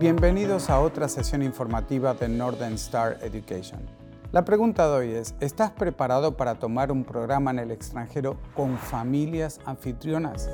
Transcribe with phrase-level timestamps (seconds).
[0.00, 3.82] Bienvenidos a otra sesión informativa de Northern Star Education.
[4.32, 8.78] La pregunta de hoy es, ¿estás preparado para tomar un programa en el extranjero con
[8.78, 10.48] familias anfitrionas?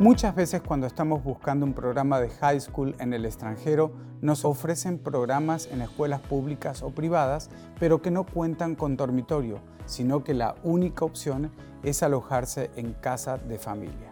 [0.00, 4.98] Muchas veces cuando estamos buscando un programa de high school en el extranjero, nos ofrecen
[4.98, 10.56] programas en escuelas públicas o privadas, pero que no cuentan con dormitorio, sino que la
[10.64, 11.52] única opción
[11.84, 14.10] es alojarse en casa de familia.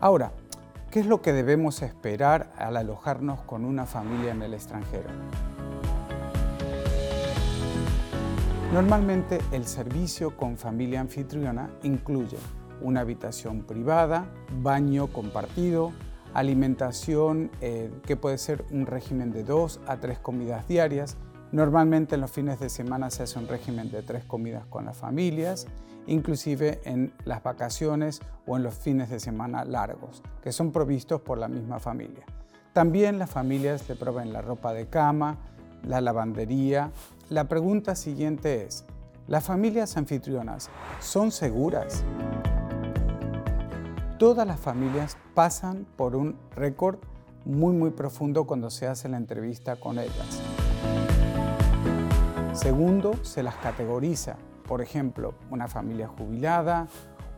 [0.00, 0.32] Ahora,
[0.90, 5.08] ¿Qué es lo que debemos esperar al alojarnos con una familia en el extranjero?
[8.72, 12.38] Normalmente el servicio con familia anfitriona incluye
[12.80, 14.32] una habitación privada,
[14.62, 15.92] baño compartido,
[16.34, 21.16] alimentación eh, que puede ser un régimen de dos a tres comidas diarias.
[21.52, 24.96] Normalmente en los fines de semana se hace un régimen de tres comidas con las
[24.96, 25.66] familias
[26.06, 31.38] inclusive en las vacaciones o en los fines de semana largos, que son provistos por
[31.38, 32.24] la misma familia.
[32.72, 35.38] También las familias le proveen la ropa de cama,
[35.86, 36.90] la lavandería.
[37.28, 38.84] La pregunta siguiente es,
[39.26, 40.70] ¿las familias anfitrionas
[41.00, 42.04] son seguras?
[44.18, 46.98] Todas las familias pasan por un récord
[47.44, 50.40] muy muy profundo cuando se hace la entrevista con ellas.
[52.52, 54.36] Segundo, se las categoriza
[54.70, 56.86] por ejemplo, una familia jubilada,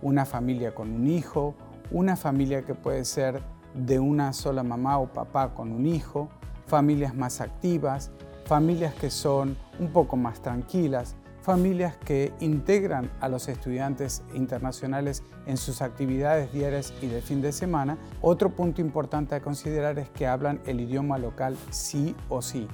[0.03, 1.55] una familia con un hijo,
[1.91, 3.41] una familia que puede ser
[3.73, 6.29] de una sola mamá o papá con un hijo,
[6.67, 8.11] familias más activas,
[8.45, 15.57] familias que son un poco más tranquilas, familias que integran a los estudiantes internacionales en
[15.57, 17.97] sus actividades diarias y de fin de semana.
[18.21, 22.69] Otro punto importante a considerar es que hablan el idioma local sí o sí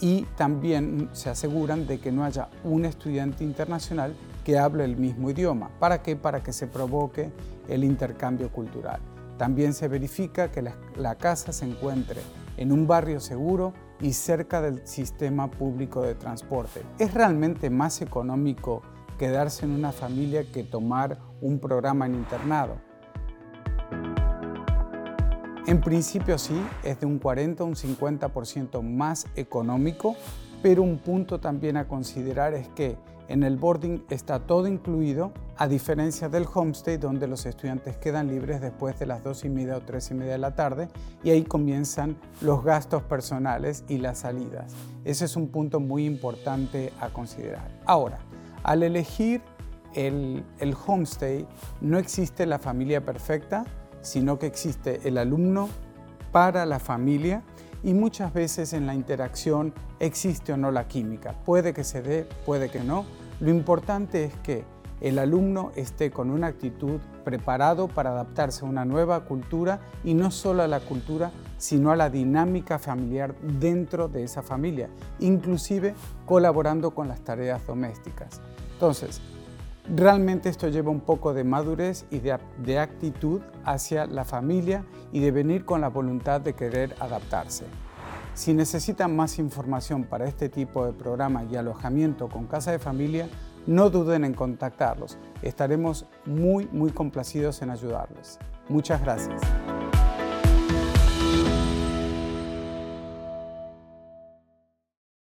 [0.00, 4.14] y también se aseguran de que no haya un estudiante internacional
[4.44, 5.70] que hable el mismo idioma.
[5.78, 6.16] ¿Para qué?
[6.16, 7.32] Para que se provoque
[7.68, 9.00] el intercambio cultural.
[9.38, 12.20] También se verifica que la, casa se encuentre
[12.56, 16.82] en un barrio seguro y cerca del sistema público de transporte.
[16.98, 18.82] ¿Es realmente más económico
[19.18, 22.76] quedarse en una familia que tomar un programa en internado?
[25.66, 30.14] En principio sí, es de un 40 a un 50% más económico,
[30.62, 32.98] pero un punto también a considerar es que
[33.28, 38.60] en el boarding está todo incluido, a diferencia del homestay donde los estudiantes quedan libres
[38.60, 40.90] después de las 2 y media o 3 y media de la tarde
[41.22, 44.74] y ahí comienzan los gastos personales y las salidas.
[45.06, 47.70] Ese es un punto muy importante a considerar.
[47.86, 48.18] Ahora,
[48.62, 49.40] al elegir
[49.94, 51.46] el, el homestay
[51.80, 53.64] no existe la familia perfecta,
[54.04, 55.68] sino que existe el alumno
[56.30, 57.42] para la familia
[57.82, 61.34] y muchas veces en la interacción existe o no la química.
[61.44, 63.04] Puede que se dé, puede que no.
[63.40, 64.64] Lo importante es que
[65.00, 70.30] el alumno esté con una actitud preparado para adaptarse a una nueva cultura y no
[70.30, 74.88] solo a la cultura, sino a la dinámica familiar dentro de esa familia,
[75.18, 75.94] inclusive
[76.26, 78.40] colaborando con las tareas domésticas.
[78.72, 79.20] Entonces,
[79.88, 85.30] Realmente esto lleva un poco de madurez y de, actitud hacia la familia y de
[85.30, 87.66] venir con la voluntad de querer adaptarse.
[88.32, 93.28] Si necesitan más información para este tipo de programa y alojamiento con casa de familia,
[93.66, 95.18] no duden en contactarlos.
[95.42, 98.38] Estaremos muy, muy complacidos en ayudarles.
[98.68, 99.42] Muchas gracias.